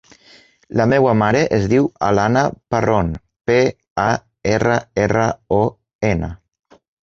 La 0.79 0.85
meva 0.93 1.11
mare 1.21 1.43
es 1.57 1.67
diu 1.73 1.89
Alana 2.07 2.43
Parron: 2.75 3.13
pe, 3.51 3.59
a, 4.07 4.09
erra, 4.57 4.81
erra, 5.07 5.31
o, 5.63 5.65
ena. 6.15 6.35